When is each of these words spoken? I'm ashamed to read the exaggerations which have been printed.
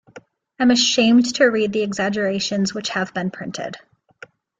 I'm 0.59 0.71
ashamed 0.71 1.35
to 1.35 1.45
read 1.45 1.73
the 1.73 1.83
exaggerations 1.83 2.73
which 2.73 2.89
have 2.89 3.13
been 3.13 3.29
printed. 3.29 3.77